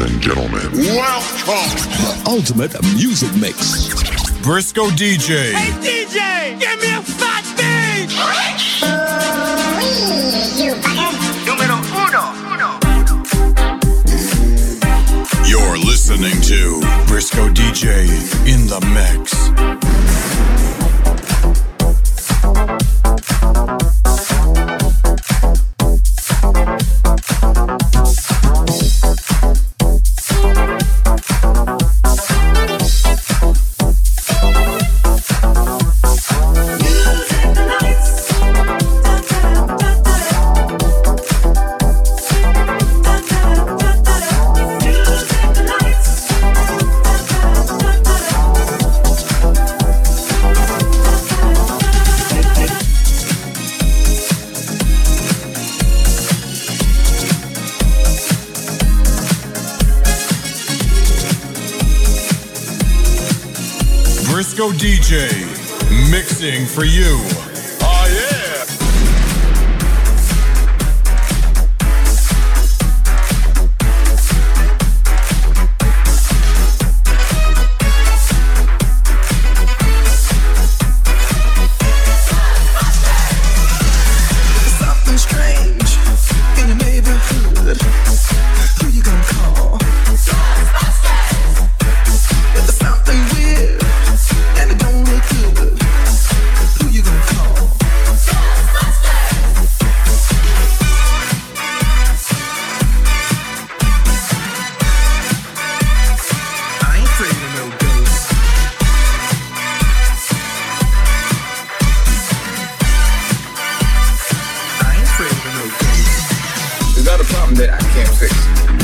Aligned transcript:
Ladies 0.00 0.14
and 0.14 0.22
gentlemen, 0.22 0.72
welcome 0.96 1.70
the 2.00 2.22
ultimate 2.26 2.72
music 2.94 3.34
mix. 3.36 3.88
Briscoe 4.42 4.88
DJ. 4.90 5.52
Hey 5.52 5.72
DJ, 5.84 6.58
give 6.58 6.80
me 6.80 6.94
a 6.94 7.02
fat 7.02 7.44
beat. 7.58 8.08
Numero 11.44 11.76
uno. 12.00 12.24
You're 15.46 15.76
listening 15.78 16.40
to 16.42 16.80
Briscoe 17.06 17.50
DJ 17.50 18.06
in 18.46 18.66
the 18.68 18.80
mix. 18.94 19.39
Briscoe 64.60 64.76
DJ, 64.76 66.10
mixing 66.10 66.66
for 66.66 66.84
you. 66.84 67.49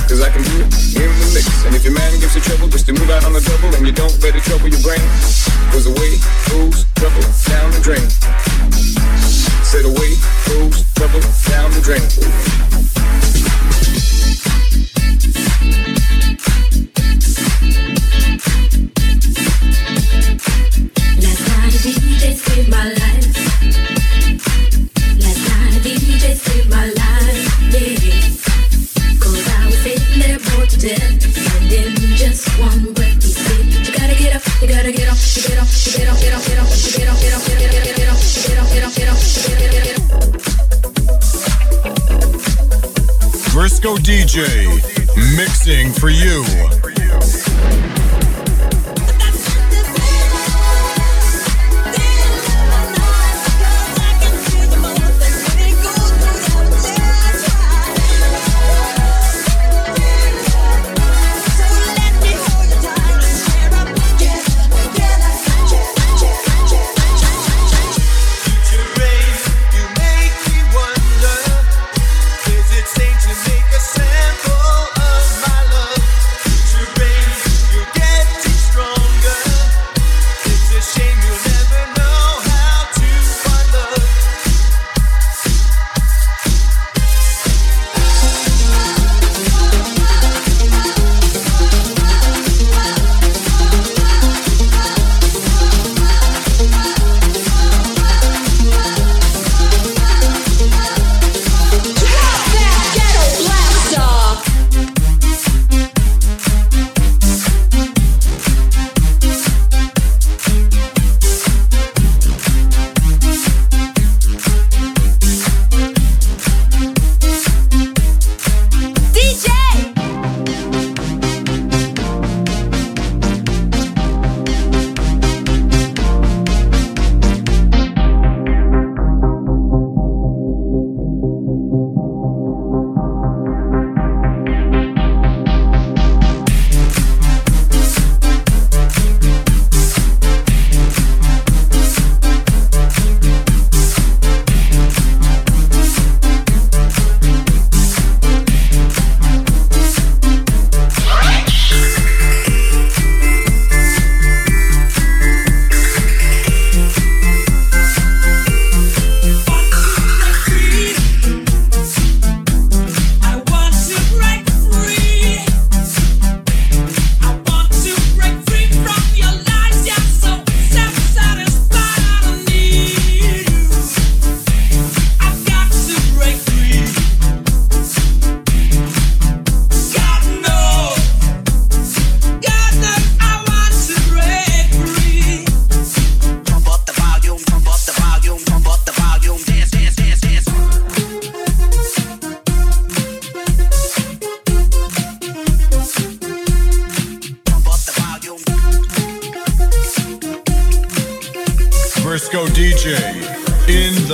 Cause 0.08 0.22
I 0.22 0.30
can 0.30 0.42
do 0.44 0.62
it, 0.62 0.70
him 0.94 1.10
the 1.18 1.30
mix. 1.34 1.64
And 1.66 1.74
if 1.74 1.82
your 1.82 1.92
man 1.92 2.20
gives 2.20 2.34
you 2.36 2.40
trouble, 2.40 2.68
just 2.68 2.86
to 2.86 2.92
move 2.92 3.10
out 3.10 3.24
on 3.24 3.32
the 3.32 3.40
double 3.40 3.74
and 3.74 3.84
you 3.84 3.92
don't 3.92 4.14
let 4.22 4.36
it 4.36 4.42
trouble 4.44 4.68
your 4.68 4.80
brain. 4.80 5.02
Cause 5.74 5.86
away 5.86 6.14
goes 6.46 6.86
trouble 6.94 7.26
down 7.50 7.72
the 7.72 7.80
drain. 7.82 8.65
Briscoe 43.52 43.96
DJ, 43.96 44.66
mixing 45.34 45.92
for 45.92 46.10
you. 46.10 46.44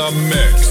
The 0.02 0.10
mix. 0.10 0.61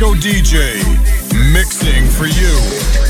Briscoe 0.00 0.14
DJ, 0.14 0.82
mixing 1.52 2.08
for 2.08 2.24
you. 2.24 3.09